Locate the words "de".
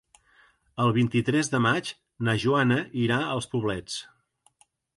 1.51-1.59